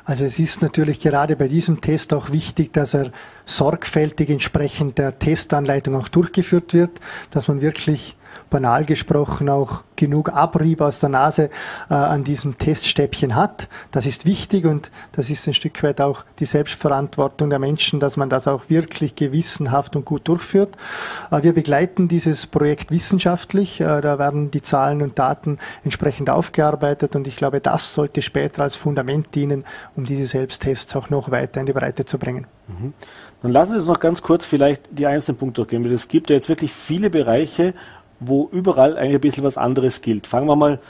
[0.07, 3.11] Also es ist natürlich gerade bei diesem Test auch wichtig, dass er
[3.47, 6.91] sorgfältig entsprechend der Testanleitung auch durchgeführt wird,
[7.31, 8.15] dass man wirklich
[8.51, 11.51] banal gesprochen auch genug Abrieb aus der Nase
[11.91, 13.69] äh, an diesem Teststäbchen hat.
[13.93, 18.17] Das ist wichtig und das ist ein Stück weit auch die Selbstverantwortung der Menschen, dass
[18.17, 20.77] man das auch wirklich gewissenhaft und gut durchführt.
[21.31, 23.81] Äh, wir begleiten dieses Projekt wissenschaftlich.
[23.81, 28.63] Äh, da werden die Zahlen und Daten entsprechend aufgearbeitet und ich glaube, das sollte später
[28.63, 29.65] als Fundament dienen,
[29.97, 32.47] um diese Selbsttests auch noch weiter in die Breite zu bringen.
[32.69, 32.95] Mhm.
[33.43, 35.85] Dann lassen Sie uns noch ganz kurz vielleicht die einzelnen Punkte durchgehen.
[35.93, 37.75] Es gibt ja jetzt wirklich viele Bereiche,
[38.29, 40.27] wo überall eigentlich ein bisschen was anderes gilt.
[40.27, 40.81] Fangen wir mal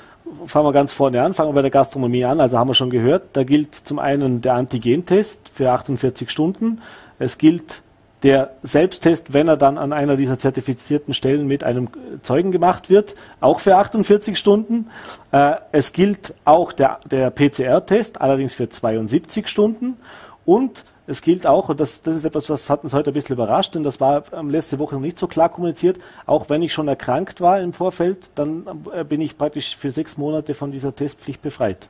[0.46, 2.40] fangen wir ganz vorne an, fangen wir bei der Gastronomie an.
[2.40, 6.80] Also haben wir schon gehört, da gilt zum einen der Antigentest für 48 Stunden.
[7.18, 7.82] Es gilt
[8.22, 11.88] der Selbsttest, wenn er dann an einer dieser zertifizierten Stellen mit einem
[12.22, 14.88] Zeugen gemacht wird, auch für 48 Stunden.
[15.30, 19.98] Äh, es gilt auch der, der PCR-Test, allerdings für 72 Stunden.
[20.46, 23.34] Und es gilt auch, und das, das ist etwas, was hat uns heute ein bisschen
[23.34, 26.88] überrascht, denn das war letzte Woche noch nicht so klar kommuniziert, auch wenn ich schon
[26.88, 31.42] erkrankt war im Vorfeld, dann äh, bin ich praktisch für sechs Monate von dieser Testpflicht
[31.42, 31.88] befreit.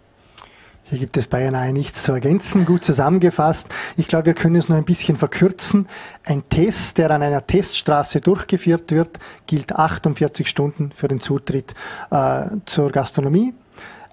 [0.86, 2.66] Hier gibt es beinahe nichts zu ergänzen.
[2.66, 3.68] Gut zusammengefasst.
[3.96, 5.88] Ich glaube, wir können es nur ein bisschen verkürzen.
[6.24, 11.74] Ein Test, der an einer Teststraße durchgeführt wird, gilt 48 Stunden für den Zutritt
[12.10, 13.54] äh, zur Gastronomie.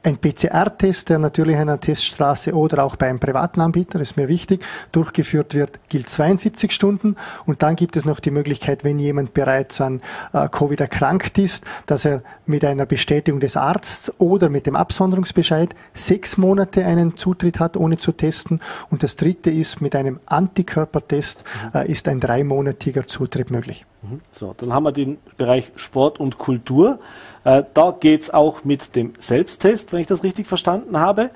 [0.04, 4.28] Ein PCR-Test, der natürlich an einer Teststraße oder auch bei einem privaten Anbieter, ist mir
[4.28, 7.18] wichtig, durchgeführt wird, gilt 72 Stunden.
[7.46, 10.02] Und dann gibt es noch die Möglichkeit, wenn jemand bereits an
[10.34, 15.76] äh, Covid erkrankt ist, dass er mit einer Bestätigung des Arztes oder mit dem Absonderungsbescheid
[15.94, 18.60] sechs Monate einen Zutritt hat, ohne zu testen.
[18.90, 21.80] Und das dritte ist, mit einem Antikörpertest mhm.
[21.80, 23.86] äh, ist ein dreimonatiger Zutritt möglich.
[24.02, 24.22] Mhm.
[24.32, 27.00] So, dann haben wir den Bereich Sport und Kultur.
[27.44, 31.30] Äh, da geht es auch mit dem Selbsttest, wenn ich das richtig verstanden habe.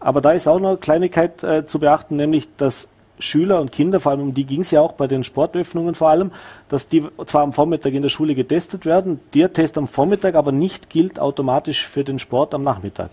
[0.00, 4.00] Aber da ist auch noch eine Kleinigkeit äh, zu beachten, nämlich dass Schüler und Kinder,
[4.00, 6.32] vor allem um die ging es ja auch bei den Sportöffnungen vor allem,
[6.68, 10.52] dass die zwar am Vormittag in der Schule getestet werden, der Test am Vormittag aber
[10.52, 13.10] nicht gilt automatisch für den Sport am Nachmittag.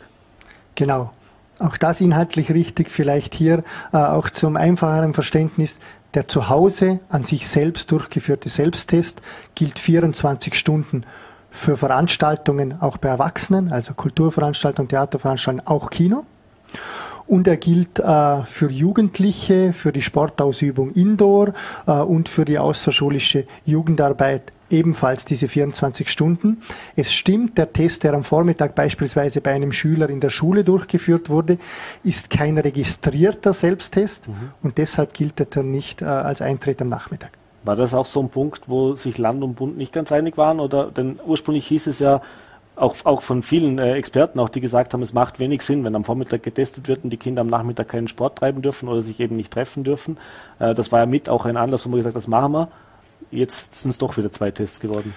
[0.76, 1.12] Genau.
[1.62, 5.80] Auch das inhaltlich richtig, vielleicht hier äh, auch zum einfacheren Verständnis.
[6.13, 9.21] Der zu Hause an sich selbst durchgeführte Selbsttest
[9.56, 11.06] gilt 24 Stunden
[11.52, 16.26] für Veranstaltungen auch bei Erwachsenen, also Kulturveranstaltungen, Theaterveranstaltungen, auch Kino.
[17.28, 21.54] Und er gilt äh, für Jugendliche, für die Sportausübung Indoor
[21.86, 26.62] äh, und für die außerschulische Jugendarbeit ebenfalls diese 24 Stunden.
[26.96, 31.30] Es stimmt, der Test, der am Vormittag beispielsweise bei einem Schüler in der Schule durchgeführt
[31.30, 31.58] wurde,
[32.04, 34.52] ist kein registrierter Selbsttest mhm.
[34.64, 37.32] und deshalb gilt er dann nicht äh, als Eintritt am Nachmittag.
[37.64, 40.60] War das auch so ein Punkt, wo sich Land und Bund nicht ganz einig waren?
[40.60, 42.22] Oder denn ursprünglich hieß es ja
[42.76, 45.96] auch, auch von vielen äh, Experten, auch die gesagt haben, es macht wenig Sinn, wenn
[45.96, 49.20] am Vormittag getestet wird und die Kinder am Nachmittag keinen Sport treiben dürfen oder sich
[49.20, 50.18] eben nicht treffen dürfen.
[50.60, 52.68] Äh, das war ja mit auch ein Anlass, wo man gesagt, das machen wir.
[53.30, 55.14] Jetzt sind es doch wieder zwei Tests geworden.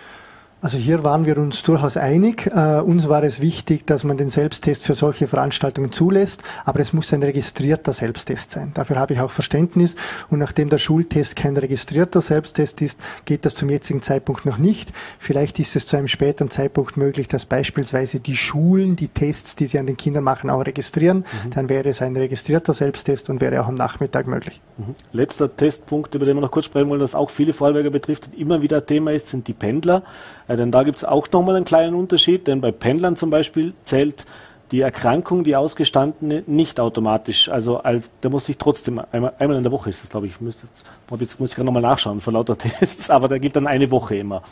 [0.64, 2.46] Also hier waren wir uns durchaus einig.
[2.46, 6.94] Äh, uns war es wichtig, dass man den Selbsttest für solche Veranstaltungen zulässt, aber es
[6.94, 8.70] muss ein registrierter Selbsttest sein.
[8.72, 9.94] Dafür habe ich auch Verständnis.
[10.31, 14.94] Und nachdem der Schultest kein registrierter Selbsttest ist, geht das zum jetzigen Zeitpunkt noch nicht.
[15.18, 19.66] Vielleicht ist es zu einem späteren Zeitpunkt möglich, dass beispielsweise die Schulen die Tests, die
[19.66, 21.27] sie an den Kindern machen, auch registrieren.
[21.44, 21.50] Mhm.
[21.50, 24.62] Dann wäre es ein registrierter Selbsttest und wäre auch am Nachmittag möglich.
[24.79, 24.94] Mhm.
[25.12, 28.38] Letzter Testpunkt, über den wir noch kurz sprechen wollen, das auch viele Vorarlberger betrifft und
[28.40, 30.05] immer wieder Thema ist, sind die Pendler.
[30.55, 33.75] Ja, denn da gibt es auch nochmal einen kleinen Unterschied, denn bei Pendlern zum Beispiel
[33.83, 34.25] zählt
[34.71, 37.49] die Erkrankung, die ausgestandene, nicht automatisch.
[37.49, 40.40] Also als, der muss sich trotzdem, einmal, einmal in der Woche ist das, glaube ich,
[40.40, 40.87] müsste jetzt,
[41.19, 44.14] jetzt muss ich gerade nochmal nachschauen vor lauter Tests, aber der gilt dann eine Woche
[44.14, 44.45] immer.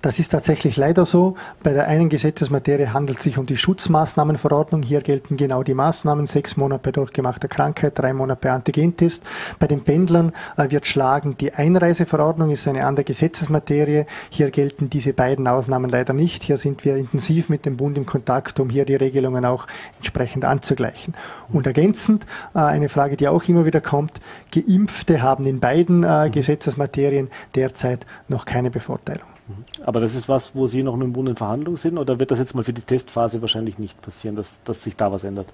[0.00, 1.34] Das ist tatsächlich leider so.
[1.64, 4.84] Bei der einen Gesetzesmaterie handelt es sich um die Schutzmaßnahmenverordnung.
[4.84, 6.28] Hier gelten genau die Maßnahmen.
[6.28, 9.24] Sechs Monate bei durchgemachter Krankheit, drei Monate bei Antigentest.
[9.58, 14.06] Bei den Pendlern äh, wird schlagen die Einreiseverordnung, ist eine andere Gesetzesmaterie.
[14.30, 16.44] Hier gelten diese beiden Ausnahmen leider nicht.
[16.44, 20.44] Hier sind wir intensiv mit dem Bund in Kontakt, um hier die Regelungen auch entsprechend
[20.44, 21.14] anzugleichen.
[21.52, 24.20] Und ergänzend äh, eine Frage, die auch immer wieder kommt.
[24.52, 29.37] Geimpfte haben in beiden äh, Gesetzesmaterien derzeit noch keine Bevorteilung.
[29.84, 32.30] Aber das ist was, wo Sie noch mit dem Bund in Verhandlung sind oder wird
[32.30, 35.52] das jetzt mal für die Testphase wahrscheinlich nicht passieren, dass, dass sich da was ändert?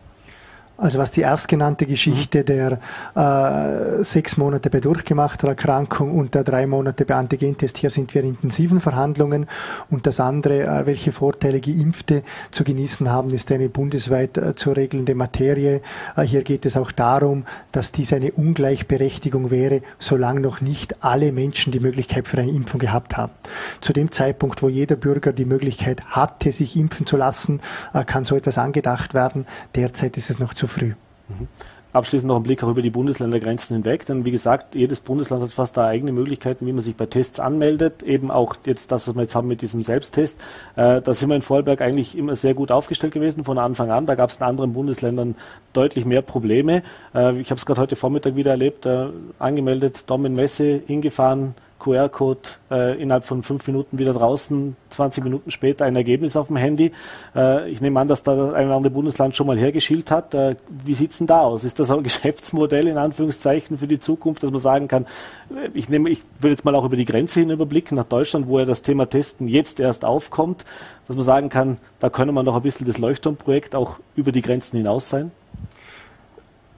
[0.77, 2.47] Also was die erstgenannte Geschichte mhm.
[2.47, 2.81] der
[3.15, 8.23] äh, sechs Monate bei durchgemachter Erkrankung und der drei Monate bei Antigentest, hier sind wir
[8.23, 9.47] in intensiven Verhandlungen.
[9.89, 14.73] Und das andere, äh, welche Vorteile Geimpfte zu genießen haben, ist eine bundesweit äh, zu
[14.73, 15.81] regelnde Materie.
[16.17, 21.31] Äh, hier geht es auch darum, dass dies eine Ungleichberechtigung wäre, solange noch nicht alle
[21.31, 23.33] Menschen die Möglichkeit für eine Impfung gehabt haben.
[23.81, 27.61] Zu dem Zeitpunkt, wo jeder Bürger die Möglichkeit hatte, sich impfen zu lassen,
[27.93, 29.47] äh, kann so etwas angedacht werden.
[29.77, 30.93] Derzeit ist es noch zu zu früh.
[31.29, 31.49] Mhm.
[31.93, 35.53] Abschließend noch ein Blick auch über die Bundesländergrenzen hinweg, denn wie gesagt, jedes Bundesland hat
[35.53, 38.03] fast da eigene Möglichkeiten, wie man sich bei Tests anmeldet.
[38.03, 40.41] Eben auch jetzt das, was wir jetzt haben mit diesem Selbsttest.
[40.75, 44.07] Äh, da sind wir in Vorarlberg eigentlich immer sehr gut aufgestellt gewesen von Anfang an.
[44.07, 45.37] Da gab es in anderen Bundesländern
[45.73, 46.83] deutlich mehr Probleme.
[47.15, 49.07] Äh, ich habe es gerade heute Vormittag wieder erlebt, äh,
[49.39, 55.85] angemeldet, Daumen Messe hingefahren, QR-Code äh, innerhalb von fünf Minuten wieder draußen, 20 Minuten später
[55.85, 56.93] ein Ergebnis auf dem Handy.
[57.37, 60.35] Äh, ich nehme an, dass da ein oder andere Bundesland schon mal hergeschielt hat.
[60.35, 61.65] Äh, wie sieht es denn da aus?
[61.65, 65.05] Ist das ein Geschäftsmodell in Anführungszeichen für die Zukunft, dass man sagen kann,
[65.51, 68.49] äh, ich nehme, ich will jetzt mal auch über die Grenze hin überblicken nach Deutschland,
[68.49, 70.65] wo ja das Thema Testen jetzt erst aufkommt,
[71.07, 74.43] dass man sagen kann, da könne man noch ein bisschen das Leuchtturmprojekt auch über die
[74.43, 75.31] Grenzen hinaus sein?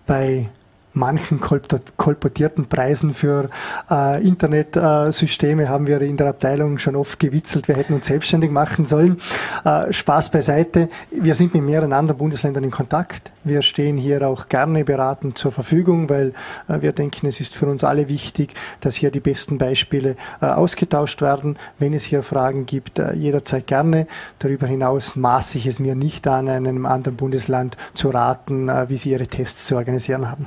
[0.06, 0.48] Bei
[0.96, 3.50] manchen kolportierten Preisen für
[3.90, 8.50] äh, Internetsysteme äh, haben wir in der Abteilung schon oft gewitzelt, wir hätten uns selbstständig
[8.50, 9.20] machen sollen.
[9.64, 10.88] Äh, Spaß beiseite.
[11.10, 13.30] Wir sind mit mehreren anderen Bundesländern in Kontakt.
[13.44, 16.32] Wir stehen hier auch gerne beratend zur Verfügung, weil
[16.68, 20.46] äh, wir denken, es ist für uns alle wichtig, dass hier die besten Beispiele äh,
[20.46, 21.58] ausgetauscht werden.
[21.78, 24.06] Wenn es hier Fragen gibt, äh, jederzeit gerne.
[24.38, 29.10] Darüber hinaus maße ich es mir nicht an, einem anderen Bundesland zu raten, wie sie
[29.10, 30.46] ihre Tests zu organisieren haben.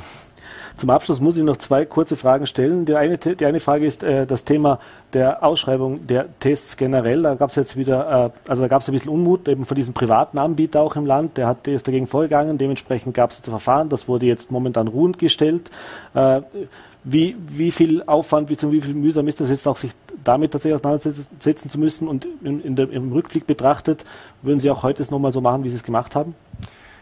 [0.80, 2.86] Zum Abschluss muss ich noch zwei kurze Fragen stellen.
[2.86, 4.80] Die eine, die eine Frage ist äh, das Thema
[5.12, 7.22] der Ausschreibung der Tests generell.
[7.22, 9.76] Da gab es jetzt wieder, äh, also da gab es ein bisschen Unmut eben von
[9.76, 11.36] diesem privaten Anbieter auch im Land.
[11.36, 12.58] Der, hat, ist dagegen vorgegangen.
[12.58, 13.90] Dementsprechend gab es jetzt ein Verfahren.
[13.90, 15.70] Das wurde jetzt momentan ruhend gestellt.
[16.14, 16.44] Äh,
[17.04, 19.92] wie, wie viel Aufwand, wie, wie viel Mühsam ist das jetzt auch, sich
[20.24, 22.08] damit tatsächlich auseinandersetzen zu müssen?
[22.08, 24.06] Und in, in der, im Rückblick betrachtet,
[24.42, 26.36] würden Sie auch heute es nochmal so machen, wie Sie es gemacht haben?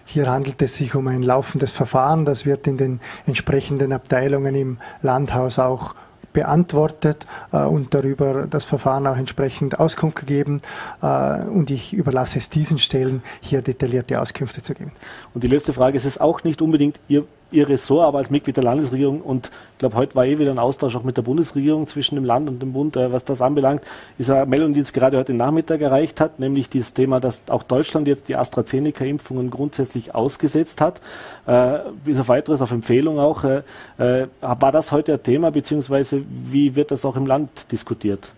[0.10, 2.24] Hier handelt es sich um ein laufendes Verfahren.
[2.24, 5.96] Das wird in den entsprechenden Abteilungen im Landhaus auch
[6.32, 10.62] beantwortet äh, und darüber das Verfahren auch entsprechend Auskunft gegeben.
[11.02, 14.93] Äh, und ich überlasse es diesen Stellen, hier detaillierte Auskünfte zu geben.
[15.34, 18.57] Und die letzte Frage ist es auch nicht unbedingt Ihr ihr Ressort, aber als Mitglied
[18.57, 21.88] der Landesregierung und ich glaube, heute war eh wieder ein Austausch auch mit der Bundesregierung
[21.88, 23.83] zwischen dem Land und dem Bund, äh, was das anbelangt,
[24.17, 27.63] ist eine Meldung, die uns gerade heute Nachmittag erreicht hat, nämlich dieses Thema, dass auch
[27.63, 30.99] Deutschland jetzt die AstraZeneca-Impfungen grundsätzlich ausgesetzt hat,
[31.45, 33.43] äh, bis auf weiteres, auf Empfehlung auch.
[33.43, 33.63] Äh,
[33.97, 38.31] äh war das heute ein Thema, beziehungsweise wie wird das auch im Land diskutiert?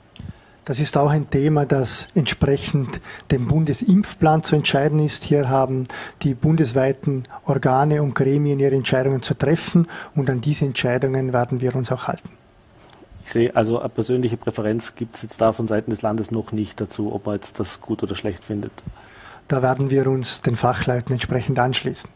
[0.70, 3.02] Das ist auch ein Thema, das entsprechend
[3.32, 5.24] dem Bundesimpfplan zu entscheiden ist.
[5.24, 5.86] Hier haben
[6.22, 11.76] die bundesweiten Organe und Gremien ihre Entscheidungen zu treffen und an diese Entscheidungen werden wir
[11.76, 12.30] uns auch halten.
[13.26, 16.52] Ich sehe also eine persönliche Präferenz gibt es jetzt da von Seiten des Landes noch
[16.52, 18.84] nicht dazu, ob man jetzt das gut oder schlecht findet.
[19.48, 22.12] Da werden wir uns den Fachleuten entsprechend anschließen.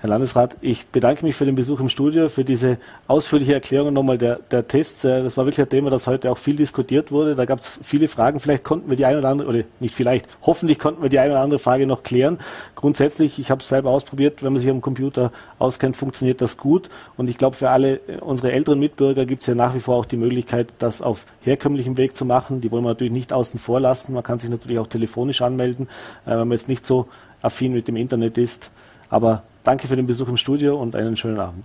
[0.00, 2.78] Herr Landesrat, ich bedanke mich für den Besuch im Studio, für diese
[3.08, 5.04] ausführliche Erklärung nochmal der, der Tests.
[5.04, 7.34] Äh, das war wirklich ein Thema, das heute auch viel diskutiert wurde.
[7.34, 8.40] Da gab es viele Fragen.
[8.40, 11.32] Vielleicht konnten wir die eine oder andere, oder nicht vielleicht, hoffentlich konnten wir die eine
[11.32, 12.38] oder andere Frage noch klären.
[12.74, 16.88] Grundsätzlich, ich habe es selber ausprobiert, wenn man sich am Computer auskennt, funktioniert das gut.
[17.16, 19.96] Und ich glaube, für alle äh, unsere älteren Mitbürger gibt es ja nach wie vor
[19.96, 22.62] auch die Möglichkeit, das auf herkömmlichem Weg zu machen.
[22.62, 24.14] Die wollen wir natürlich nicht außen vor lassen.
[24.14, 25.88] Man kann sich natürlich auch telefonisch anmelden,
[26.24, 27.08] äh, wenn man jetzt nicht so
[27.42, 28.70] affin mit dem Internet ist.
[29.10, 31.64] Aber danke für den Besuch im Studio und einen schönen Abend.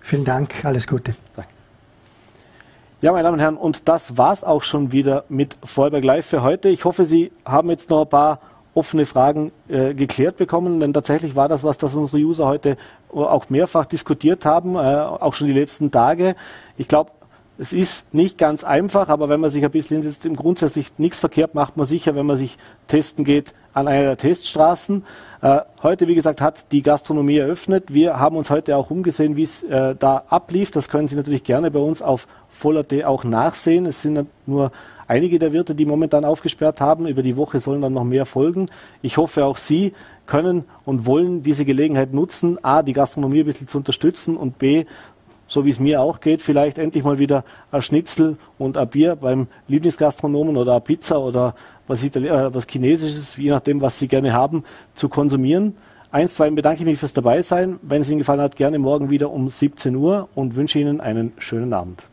[0.00, 1.16] Vielen Dank, alles Gute.
[1.34, 1.50] Danke.
[3.00, 6.42] Ja, meine Damen und Herren, und das war's auch schon wieder mit Vorarlberg Live für
[6.42, 6.70] heute.
[6.70, 8.40] Ich hoffe, Sie haben jetzt noch ein paar
[8.74, 12.76] offene Fragen äh, geklärt bekommen, denn tatsächlich war das was, das unsere User heute
[13.12, 16.34] auch mehrfach diskutiert haben, äh, auch schon die letzten Tage.
[16.76, 17.12] Ich glaube,
[17.56, 21.18] es ist nicht ganz einfach, aber wenn man sich ein bisschen hinsetzt, im grundsätzlich nichts
[21.18, 25.04] verkehrt macht man sicher, wenn man sich testen geht an einer der Teststraßen.
[25.40, 27.92] Äh, heute, wie gesagt, hat die Gastronomie eröffnet.
[27.92, 30.70] Wir haben uns heute auch umgesehen, wie es äh, da ablief.
[30.70, 33.86] Das können Sie natürlich gerne bei uns auf voller.de auch nachsehen.
[33.86, 34.72] Es sind nur
[35.06, 37.06] einige der Wirte, die momentan aufgesperrt haben.
[37.06, 38.68] Über die Woche sollen dann noch mehr folgen.
[39.02, 39.92] Ich hoffe, auch Sie
[40.26, 44.86] können und wollen diese Gelegenheit nutzen, a, die Gastronomie ein bisschen zu unterstützen und b,
[45.46, 49.16] so wie es mir auch geht, vielleicht endlich mal wieder ein Schnitzel und ein Bier
[49.16, 51.54] beim Lieblingsgastronomen oder eine Pizza oder
[51.86, 55.76] was, Itali äh, was Chinesisches, je nachdem, was Sie gerne haben, zu konsumieren.
[56.10, 57.80] Eins, zwei, bedanke ich mich fürs Dabeisein.
[57.82, 61.32] Wenn es Ihnen gefallen hat, gerne morgen wieder um 17 Uhr und wünsche Ihnen einen
[61.38, 62.04] schönen Abend.